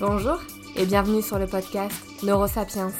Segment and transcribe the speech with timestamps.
[0.00, 0.40] Bonjour
[0.76, 2.90] et bienvenue sur le podcast Neurosapiens,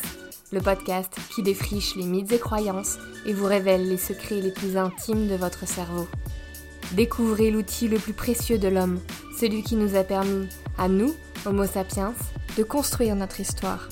[0.52, 4.76] le podcast qui défriche les mythes et croyances et vous révèle les secrets les plus
[4.76, 6.06] intimes de votre cerveau.
[6.92, 9.00] Découvrez l'outil le plus précieux de l'homme,
[9.34, 10.46] celui qui nous a permis,
[10.76, 11.14] à nous,
[11.46, 12.12] Homo sapiens,
[12.58, 13.88] de construire notre histoire.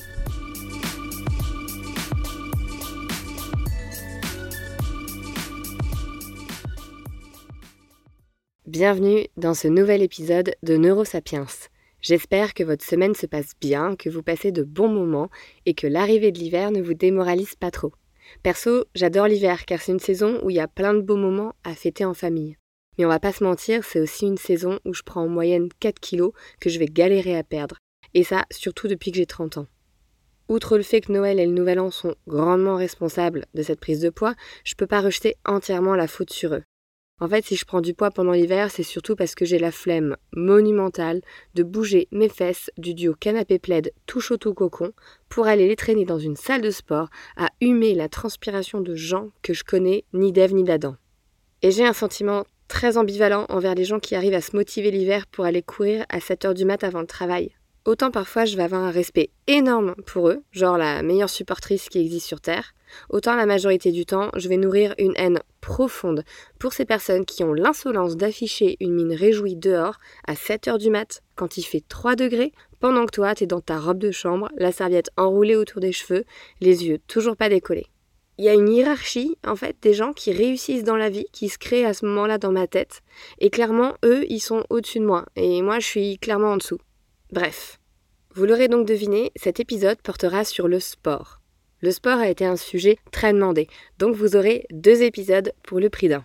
[8.67, 11.47] Bienvenue dans ce nouvel épisode de Neurosapiens.
[12.01, 15.31] J'espère que votre semaine se passe bien, que vous passez de bons moments
[15.67, 17.93] et que l'arrivée de l'hiver ne vous démoralise pas trop.
[18.43, 21.55] Perso, j'adore l'hiver car c'est une saison où il y a plein de beaux moments
[21.65, 22.57] à fêter en famille.
[22.97, 25.69] Mais on va pas se mentir, c'est aussi une saison où je prends en moyenne
[25.81, 27.79] 4 kilos que je vais galérer à perdre.
[28.15, 29.67] Et ça, surtout depuis que j'ai 30 ans.
[30.49, 34.01] Outre le fait que Noël et le Nouvel An sont grandement responsables de cette prise
[34.01, 34.35] de poids,
[34.65, 36.63] je peux pas rejeter entièrement la faute sur eux.
[37.21, 39.73] En fait, si je prends du poids pendant l'hiver, c'est surtout parce que j'ai la
[39.73, 41.21] flemme monumentale
[41.55, 44.93] de bouger mes fesses du duo canapé plaid tout chaud tout cocon
[45.29, 49.31] pour aller les traîner dans une salle de sport à humer la transpiration de gens
[49.43, 50.97] que je connais ni d'Ève ni d'Adam.
[51.63, 55.27] Et j'ai un sentiment très ambivalent envers les gens qui arrivent à se motiver l'hiver
[55.27, 57.51] pour aller courir à 7 heures du mat avant le travail.
[57.85, 61.99] Autant parfois je vais avoir un respect énorme pour eux, genre la meilleure supportrice qui
[61.99, 62.75] existe sur Terre,
[63.11, 66.25] autant la majorité du temps je vais nourrir une haine profonde
[66.59, 70.91] pour ces personnes qui ont l'insolence d'afficher une mine réjouie dehors à 7 heures du
[70.91, 74.49] mat quand il fait 3 degrés, pendant que toi t'es dans ta robe de chambre,
[74.57, 76.25] la serviette enroulée autour des cheveux,
[76.61, 77.87] les yeux toujours pas décollés.
[78.39, 81.49] Il y a une hiérarchie, en fait, des gens qui réussissent dans la vie, qui
[81.49, 83.01] se créent à ce moment-là dans ma tête.
[83.41, 85.27] Et clairement, eux, ils sont au-dessus de moi.
[85.35, 86.79] Et moi, je suis clairement en dessous.
[87.33, 87.81] Bref.
[88.35, 91.38] Vous l'aurez donc deviné, cet épisode portera sur le sport.
[91.81, 93.69] Le sport a été un sujet très demandé,
[93.99, 96.25] donc vous aurez deux épisodes pour le prix d'un.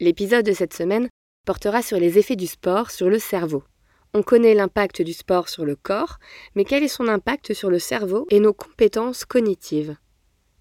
[0.00, 1.08] L'épisode de cette semaine
[1.46, 3.62] portera sur les effets du sport sur le cerveau.
[4.12, 6.18] On connaît l'impact du sport sur le corps,
[6.54, 9.96] mais quel est son impact sur le cerveau et nos compétences cognitives?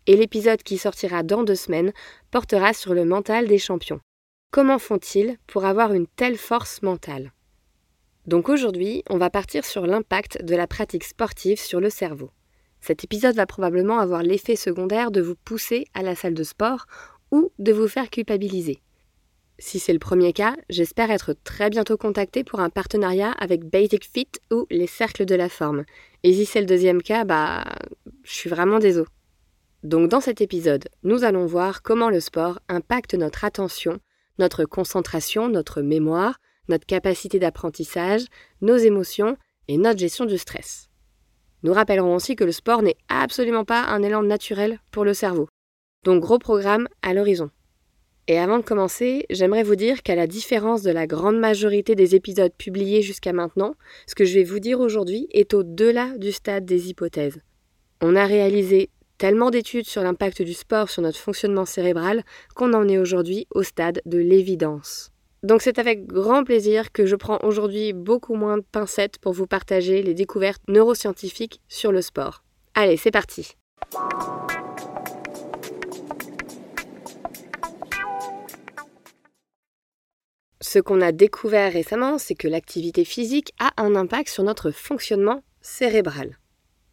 [0.06, 1.92] Et l'épisode qui sortira dans deux semaines
[2.30, 4.00] portera sur le mental des champions.
[4.52, 7.32] Comment font-ils pour avoir une telle force mentale?
[8.28, 12.30] Donc aujourd'hui, on va partir sur l'impact de la pratique sportive sur le cerveau.
[12.82, 16.88] Cet épisode va probablement avoir l'effet secondaire de vous pousser à la salle de sport
[17.32, 18.82] ou de vous faire culpabiliser.
[19.60, 24.10] Si c'est le premier cas, j'espère être très bientôt contacté pour un partenariat avec Basic
[24.12, 25.86] Fit ou les cercles de la forme.
[26.24, 27.64] Et si c'est le deuxième cas, bah,
[28.24, 29.08] je suis vraiment désolé.
[29.84, 34.00] Donc dans cet épisode, nous allons voir comment le sport impacte notre attention,
[34.40, 38.26] notre concentration, notre mémoire, notre capacité d'apprentissage,
[38.62, 39.38] nos émotions
[39.68, 40.91] et notre gestion du stress.
[41.64, 45.48] Nous rappellerons aussi que le sport n'est absolument pas un élan naturel pour le cerveau.
[46.04, 47.52] Donc gros programme à l'horizon.
[48.28, 52.16] Et avant de commencer, j'aimerais vous dire qu'à la différence de la grande majorité des
[52.16, 53.76] épisodes publiés jusqu'à maintenant,
[54.08, 57.42] ce que je vais vous dire aujourd'hui est au-delà du stade des hypothèses.
[58.02, 62.24] On a réalisé tellement d'études sur l'impact du sport sur notre fonctionnement cérébral
[62.56, 65.11] qu'on en est aujourd'hui au stade de l'évidence.
[65.44, 69.48] Donc c'est avec grand plaisir que je prends aujourd'hui beaucoup moins de pincettes pour vous
[69.48, 72.44] partager les découvertes neuroscientifiques sur le sport.
[72.76, 73.58] Allez, c'est parti
[80.60, 85.44] Ce qu'on a découvert récemment, c'est que l'activité physique a un impact sur notre fonctionnement
[85.62, 86.38] cérébral.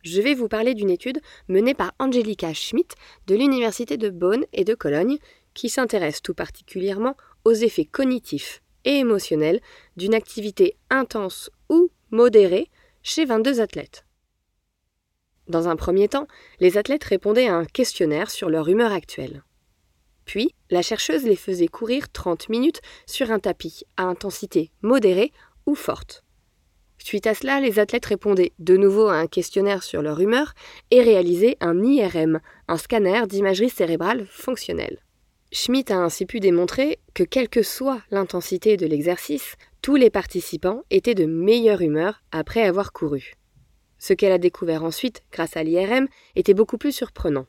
[0.03, 4.65] Je vais vous parler d'une étude menée par Angelika Schmidt de l'Université de Bonn et
[4.65, 5.19] de Cologne
[5.53, 7.15] qui s'intéresse tout particulièrement
[7.49, 9.61] aux effets cognitifs et émotionnels
[9.97, 12.69] d'une activité intense ou modérée
[13.03, 14.05] chez 22 athlètes.
[15.49, 16.27] Dans un premier temps,
[16.61, 19.43] les athlètes répondaient à un questionnaire sur leur humeur actuelle.
[20.27, 25.33] Puis, la chercheuse les faisait courir 30 minutes sur un tapis à intensité modérée
[25.65, 26.23] ou forte.
[26.99, 30.53] Suite à cela, les athlètes répondaient de nouveau à un questionnaire sur leur humeur
[30.91, 34.99] et réalisaient un IRM, un scanner d'imagerie cérébrale fonctionnelle.
[35.51, 40.83] Schmidt a ainsi pu démontrer que quelle que soit l'intensité de l'exercice, tous les participants
[40.91, 43.35] étaient de meilleure humeur après avoir couru.
[43.99, 46.07] Ce qu'elle a découvert ensuite grâce à l'IRM
[46.37, 47.47] était beaucoup plus surprenant.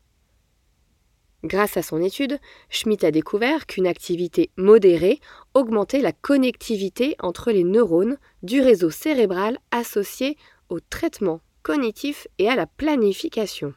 [1.44, 5.20] Grâce à son étude, Schmidt a découvert qu'une activité modérée
[5.54, 10.38] augmentait la connectivité entre les neurones du réseau cérébral associé
[10.70, 13.74] au traitement cognitif et à la planification.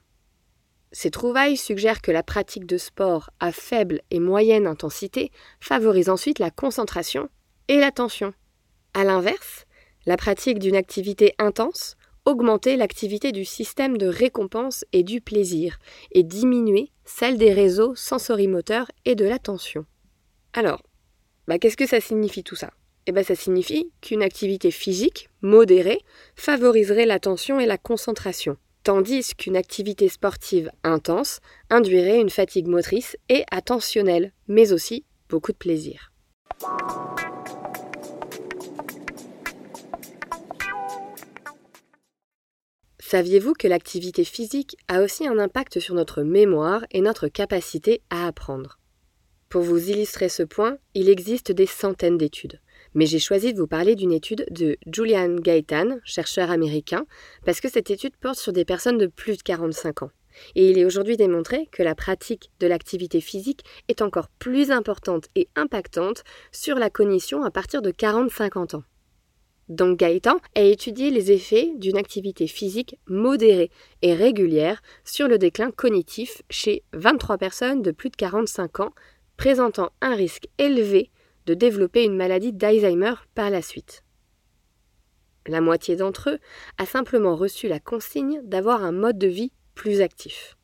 [0.93, 6.39] Ces trouvailles suggèrent que la pratique de sport à faible et moyenne intensité favorise ensuite
[6.39, 7.29] la concentration
[7.69, 8.35] et l'attention.
[8.93, 9.65] A l'inverse,
[10.05, 11.97] la pratique d'une activité intense
[12.27, 15.79] augmentait l'activité du système de récompense et du plaisir
[16.13, 19.87] et diminuait celle des réseaux sensorimoteurs et de l'attention.
[20.53, 20.83] Alors,
[21.49, 22.71] bah, qu'est-ce que ça signifie tout ça?
[23.07, 26.01] Eh ben, ça signifie qu'une activité physique modérée
[26.37, 31.41] favoriserait l'attention et la concentration, tandis qu'une activité sportive intense
[31.71, 36.13] induirait une fatigue motrice et attentionnelle, mais aussi beaucoup de plaisir.
[42.99, 48.27] Saviez-vous que l'activité physique a aussi un impact sur notre mémoire et notre capacité à
[48.27, 48.79] apprendre?
[49.51, 52.59] Pour vous illustrer ce point, il existe des centaines d'études.
[52.95, 57.07] Mais j'ai choisi de vous parler d'une étude de Julian Gaetan, chercheur américain,
[57.45, 60.11] parce que cette étude porte sur des personnes de plus de 45 ans.
[60.55, 65.29] Et il est aujourd'hui démontré que la pratique de l'activité physique est encore plus importante
[65.35, 68.85] et impactante sur la cognition à partir de 40-50 ans.
[69.69, 73.71] Donc Gaëtan a étudié les effets d'une activité physique modérée
[74.03, 78.93] et régulière sur le déclin cognitif chez 23 personnes de plus de 45 ans
[79.37, 81.11] présentant un risque élevé
[81.47, 84.05] de développer une maladie d'Alzheimer par la suite.
[85.47, 86.39] La moitié d'entre eux
[86.79, 90.57] a simplement reçu la consigne d'avoir un mode de vie plus actif,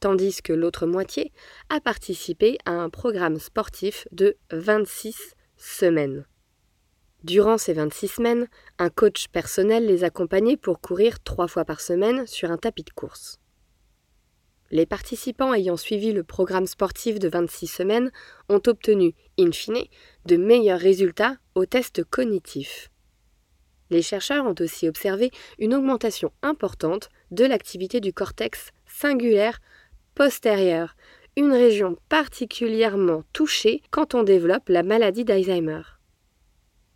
[0.00, 1.32] tandis que l'autre moitié
[1.68, 6.26] a participé à un programme sportif de 26 semaines.
[7.24, 8.48] Durant ces 26 semaines,
[8.78, 12.90] un coach personnel les accompagnait pour courir trois fois par semaine sur un tapis de
[12.90, 13.41] course.
[14.72, 18.10] Les participants ayant suivi le programme sportif de 26 semaines
[18.48, 19.84] ont obtenu, in fine,
[20.24, 22.90] de meilleurs résultats aux tests cognitifs.
[23.90, 29.60] Les chercheurs ont aussi observé une augmentation importante de l'activité du cortex singulaire
[30.14, 30.96] postérieur,
[31.36, 35.82] une région particulièrement touchée quand on développe la maladie d'Alzheimer.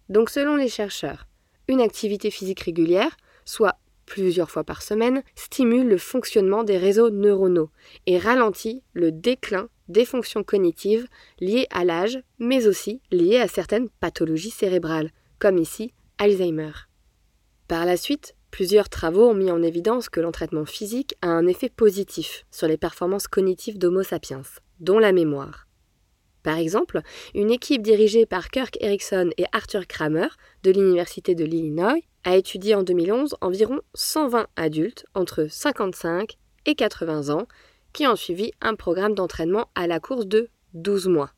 [0.09, 1.27] Donc selon les chercheurs,
[1.69, 3.77] une activité physique régulière, soit
[4.07, 7.71] plusieurs fois par semaine, stimule le fonctionnement des réseaux neuronaux
[8.07, 11.07] et ralentit le déclin des fonctions cognitives
[11.41, 16.73] liées à l'âge, mais aussi liées à certaines pathologies cérébrales, comme ici Alzheimer.
[17.69, 21.69] Par la suite, plusieurs travaux ont mis en évidence que l'entraînement physique a un effet
[21.69, 24.43] positif sur les performances cognitives d'Homo sapiens,
[24.81, 25.67] dont la mémoire.
[26.43, 27.01] Par exemple,
[27.35, 30.29] une équipe dirigée par Kirk Erickson et Arthur Kramer
[30.63, 36.37] de l'Université de l'Illinois a étudié en 2011 environ 120 adultes entre 55
[36.67, 37.47] et 80 ans
[37.93, 41.31] qui ont suivi un programme d'entraînement à la course de 12 mois.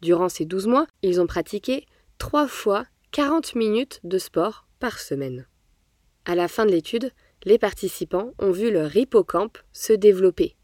[0.00, 1.84] Durant ces 12 mois, ils ont pratiqué
[2.18, 5.46] 3 fois 40 minutes de sport par semaine.
[6.24, 7.10] À la fin de l'étude,
[7.44, 10.54] les participants ont vu leur hippocampe se développer.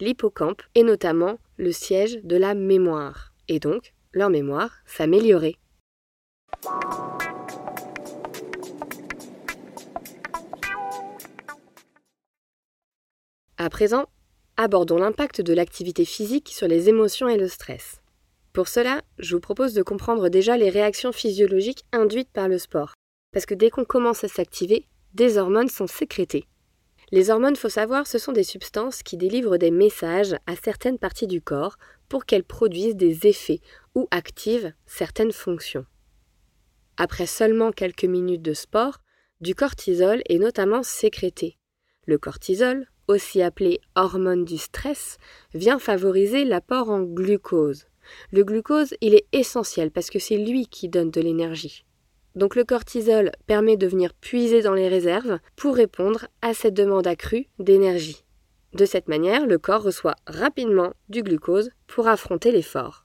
[0.00, 5.58] L'hippocampe est notamment le siège de la mémoire et donc leur mémoire s'améliorait.
[13.62, 14.06] À présent,
[14.56, 18.00] abordons l'impact de l'activité physique sur les émotions et le stress.
[18.52, 22.94] Pour cela, je vous propose de comprendre déjà les réactions physiologiques induites par le sport,
[23.32, 26.48] parce que dès qu'on commence à s'activer, des hormones sont sécrétées.
[27.12, 31.28] Les hormones, faut savoir, ce sont des substances qui délivrent des messages à certaines parties
[31.28, 31.76] du corps
[32.08, 33.60] pour qu'elles produisent des effets
[33.94, 35.86] ou activent certaines fonctions.
[36.96, 38.98] Après seulement quelques minutes de sport,
[39.40, 41.58] du cortisol est notamment sécrété.
[42.08, 45.18] Le cortisol, aussi appelé hormone du stress,
[45.54, 47.86] vient favoriser l'apport en glucose.
[48.32, 51.84] Le glucose, il est essentiel parce que c'est lui qui donne de l'énergie.
[52.34, 57.06] Donc le cortisol permet de venir puiser dans les réserves pour répondre à cette demande
[57.06, 58.24] accrue d'énergie.
[58.72, 63.04] De cette manière, le corps reçoit rapidement du glucose pour affronter l'effort.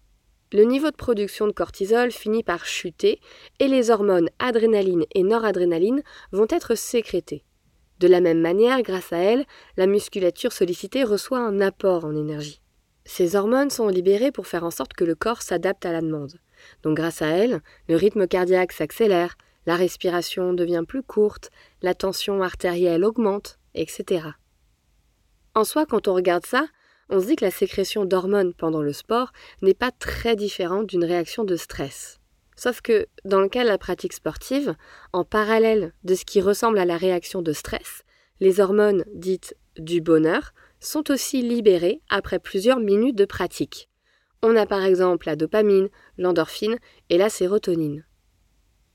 [0.53, 3.19] Le niveau de production de cortisol finit par chuter
[3.59, 7.43] et les hormones adrénaline et noradrénaline vont être sécrétées.
[7.99, 12.61] De la même manière, grâce à elles, la musculature sollicitée reçoit un apport en énergie.
[13.05, 16.39] Ces hormones sont libérées pour faire en sorte que le corps s'adapte à la demande.
[16.83, 21.49] Donc grâce à elles, le rythme cardiaque s'accélère, la respiration devient plus courte,
[21.81, 24.27] la tension artérielle augmente, etc.
[25.55, 26.67] En soi, quand on regarde ça,
[27.09, 31.05] on se dit que la sécrétion d'hormones pendant le sport n'est pas très différente d'une
[31.05, 32.16] réaction de stress.
[32.57, 34.75] Sauf que, dans le cas de la pratique sportive,
[35.13, 38.03] en parallèle de ce qui ressemble à la réaction de stress,
[38.39, 43.89] les hormones dites du bonheur sont aussi libérées après plusieurs minutes de pratique.
[44.41, 46.77] On a par exemple la dopamine, l'endorphine
[47.09, 48.05] et la sérotonine.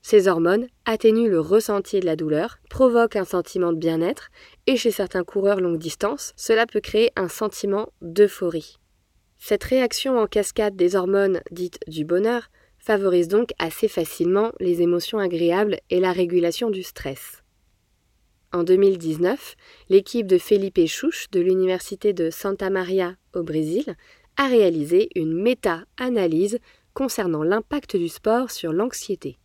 [0.01, 4.29] Ces hormones atténuent le ressenti de la douleur, provoquent un sentiment de bien-être,
[4.67, 8.79] et chez certains coureurs longue distance, cela peut créer un sentiment d'euphorie.
[9.37, 12.49] Cette réaction en cascade des hormones dites du bonheur
[12.83, 17.43] favorise donc assez facilement les émotions agréables et la régulation du stress.
[18.51, 19.55] En 2019,
[19.89, 23.95] l'équipe de Felipe Chouche de l'Université de Santa Maria au Brésil
[24.37, 26.59] a réalisé une méta-analyse
[26.93, 29.39] concernant l'impact du sport sur l'anxiété.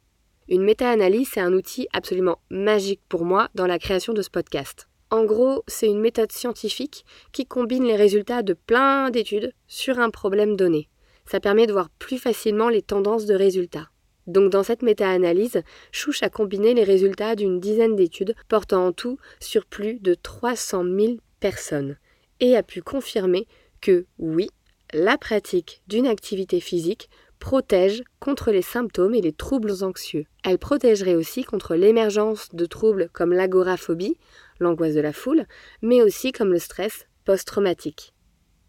[0.48, 4.88] Une méta-analyse, c'est un outil absolument magique pour moi dans la création de ce podcast.
[5.10, 10.10] En gros, c'est une méthode scientifique qui combine les résultats de plein d'études sur un
[10.10, 10.88] problème donné.
[11.30, 13.90] Ça permet de voir plus facilement les tendances de résultats.
[14.26, 19.18] Donc dans cette méta-analyse, Chouche a combiné les résultats d'une dizaine d'études portant en tout
[19.40, 21.96] sur plus de 300 000 personnes
[22.40, 23.46] et a pu confirmer
[23.80, 24.48] que oui,
[24.92, 27.08] la pratique d'une activité physique
[27.38, 30.24] protège contre les symptômes et les troubles anxieux.
[30.44, 34.16] Elle protégerait aussi contre l'émergence de troubles comme l'agoraphobie,
[34.60, 35.46] l'angoisse de la foule,
[35.82, 38.12] mais aussi comme le stress post-traumatique.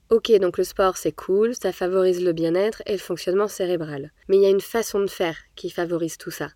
[0.10, 4.12] Ok, donc le sport c'est cool, ça favorise le bien-être et le fonctionnement cérébral.
[4.28, 6.50] Mais il y a une façon de faire qui favorise tout ça.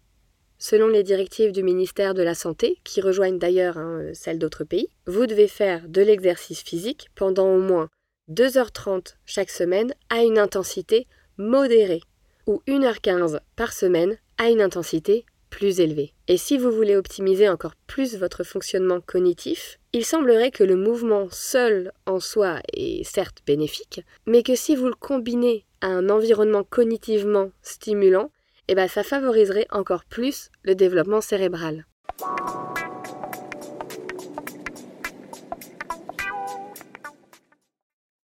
[0.57, 4.87] Selon les directives du ministère de la Santé, qui rejoignent d'ailleurs hein, celles d'autres pays,
[5.05, 7.89] vous devez faire de l'exercice physique pendant au moins
[8.31, 11.05] 2h30 chaque semaine à une intensité
[11.37, 12.01] modérée
[12.47, 16.13] ou 1h15 par semaine à une intensité plus élevée.
[16.27, 21.27] Et si vous voulez optimiser encore plus votre fonctionnement cognitif, il semblerait que le mouvement
[21.29, 26.63] seul en soi est certes bénéfique, mais que si vous le combinez à un environnement
[26.63, 28.31] cognitivement stimulant,
[28.67, 31.85] eh ben ça favoriserait encore plus le développement cérébral.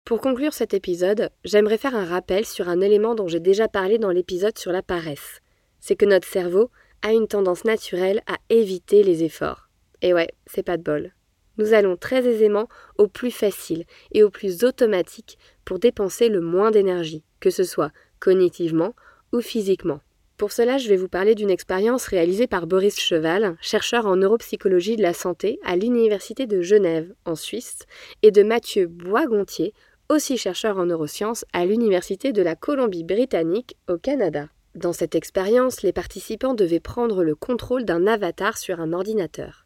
[0.03, 3.99] Pour conclure cet épisode, j'aimerais faire un rappel sur un élément dont j'ai déjà parlé
[3.99, 5.41] dans l'épisode sur la paresse.
[5.79, 6.71] C'est que notre cerveau
[7.01, 9.69] a une tendance naturelle à éviter les efforts.
[10.01, 11.13] Et ouais, c'est pas de bol.
[11.57, 16.71] Nous allons très aisément au plus facile et au plus automatique pour dépenser le moins
[16.71, 18.95] d'énergie, que ce soit cognitivement
[19.33, 19.99] ou physiquement.
[20.37, 24.95] Pour cela, je vais vous parler d'une expérience réalisée par Boris Cheval, chercheur en neuropsychologie
[24.95, 27.79] de la santé à l'Université de Genève, en Suisse,
[28.21, 29.73] et de Mathieu Boisgontier,
[30.07, 34.47] aussi chercheur en neurosciences à l'Université de la Colombie-Britannique au Canada.
[34.79, 39.65] Dans cette expérience, les participants devaient prendre le contrôle d'un avatar sur un ordinateur.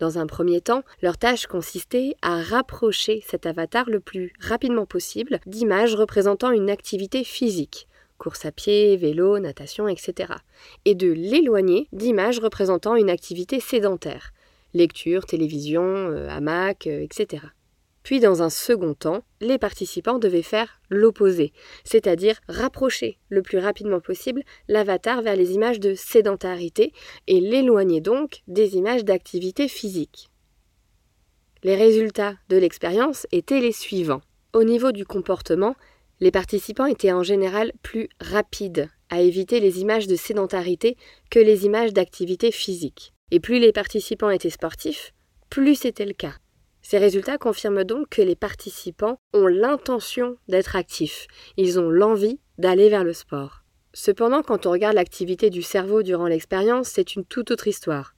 [0.00, 5.38] Dans un premier temps, leur tâche consistait à rapprocher cet avatar le plus rapidement possible
[5.46, 7.86] d'images représentant une activité physique,
[8.18, 10.32] course à pied, vélo, natation, etc.,
[10.86, 14.32] et de l'éloigner d'images représentant une activité sédentaire,
[14.74, 17.44] lecture, télévision, euh, hamac, euh, etc.
[18.02, 21.52] Puis dans un second temps, les participants devaient faire l'opposé,
[21.84, 26.92] c'est-à-dire rapprocher le plus rapidement possible l'avatar vers les images de sédentarité
[27.26, 30.30] et l'éloigner donc des images d'activité physique.
[31.62, 34.22] Les résultats de l'expérience étaient les suivants.
[34.52, 35.76] Au niveau du comportement,
[36.18, 40.96] les participants étaient en général plus rapides à éviter les images de sédentarité
[41.30, 43.12] que les images d'activité physique.
[43.30, 45.14] Et plus les participants étaient sportifs,
[45.50, 46.34] plus c'était le cas.
[46.82, 52.88] Ces résultats confirment donc que les participants ont l'intention d'être actifs, ils ont l'envie d'aller
[52.88, 53.62] vers le sport.
[53.94, 58.14] Cependant, quand on regarde l'activité du cerveau durant l'expérience, c'est une toute autre histoire.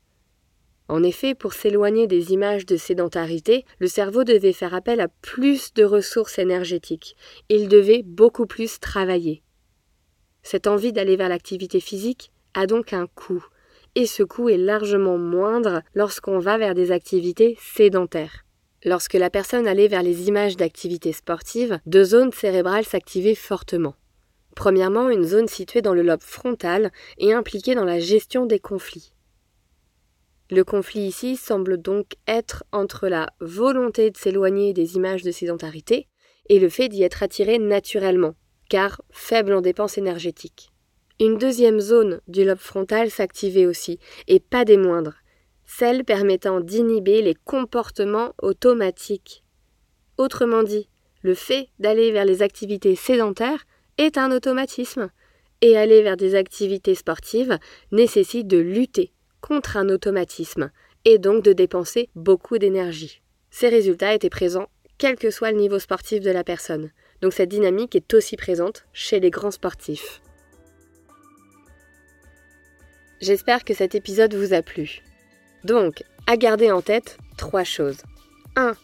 [0.88, 5.72] En effet, pour s'éloigner des images de sédentarité, le cerveau devait faire appel à plus
[5.74, 7.16] de ressources énergétiques.
[7.48, 9.42] Il devait beaucoup plus travailler.
[10.42, 13.44] Cette envie d'aller vers l'activité physique a donc un coût,
[13.94, 18.44] et ce coût est largement moindre lorsqu'on va vers des activités sédentaires.
[18.84, 23.94] Lorsque la personne allait vers les images d'activité sportive, deux zones cérébrales s'activaient fortement.
[24.54, 29.14] Premièrement, une zone située dans le lobe frontal et impliquée dans la gestion des conflits.
[30.50, 36.06] Le conflit ici semble donc être entre la volonté de s'éloigner des images de sédentarité
[36.50, 38.34] et le fait d'y être attiré naturellement,
[38.68, 40.70] car faible en dépenses énergétiques.
[41.18, 43.98] Une deuxième zone du lobe frontal s'activait aussi,
[44.28, 45.14] et pas des moindres,
[45.66, 49.44] celle permettant d'inhiber les comportements automatiques.
[50.18, 50.88] Autrement dit,
[51.22, 53.66] le fait d'aller vers les activités sédentaires
[53.98, 55.10] est un automatisme,
[55.60, 57.58] et aller vers des activités sportives
[57.90, 60.70] nécessite de lutter contre un automatisme,
[61.04, 63.22] et donc de dépenser beaucoup d'énergie.
[63.50, 64.68] Ces résultats étaient présents
[64.98, 66.90] quel que soit le niveau sportif de la personne,
[67.20, 70.20] donc cette dynamique est aussi présente chez les grands sportifs.
[73.20, 75.02] J'espère que cet épisode vous a plu.
[75.64, 77.98] Donc, à garder en tête trois choses.
[78.56, 78.74] 1.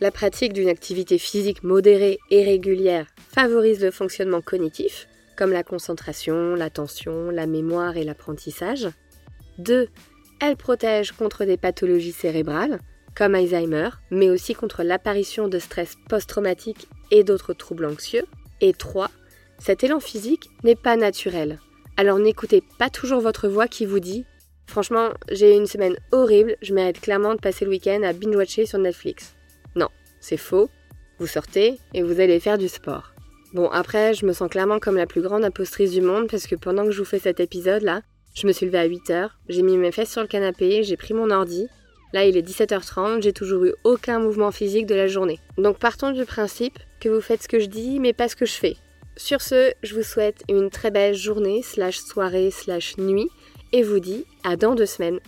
[0.00, 5.06] La pratique d'une activité physique modérée et régulière favorise le fonctionnement cognitif,
[5.36, 8.88] comme la concentration, l'attention, la mémoire et l'apprentissage.
[9.58, 9.88] 2.
[10.40, 12.78] Elle protège contre des pathologies cérébrales,
[13.14, 18.24] comme Alzheimer, mais aussi contre l'apparition de stress post-traumatique et d'autres troubles anxieux.
[18.62, 19.10] Et 3.
[19.58, 21.58] Cet élan physique n'est pas naturel.
[21.98, 24.24] Alors n'écoutez pas toujours votre voix qui vous dit
[24.70, 28.66] Franchement, j'ai eu une semaine horrible, je mérite clairement de passer le week-end à binge-watcher
[28.66, 29.34] sur Netflix.
[29.74, 29.88] Non,
[30.20, 30.70] c'est faux.
[31.18, 33.12] Vous sortez et vous allez faire du sport.
[33.52, 36.54] Bon, après, je me sens clairement comme la plus grande impostrice du monde parce que
[36.54, 39.62] pendant que je vous fais cet épisode là, Je me suis levée à 8h, j'ai
[39.62, 41.66] mis mes fesses sur le canapé, j'ai pris mon ordi.
[42.12, 45.40] Là, il est 17h30, j'ai toujours eu aucun mouvement physique de la journée.
[45.58, 48.46] Donc partons du principe que vous faites ce que je dis, mais pas ce que
[48.46, 48.76] je fais.
[49.16, 53.28] Sur ce, je vous souhaite une très belle journée, slash soirée, slash nuit,
[53.72, 55.20] et vous dis à dans deux semaines.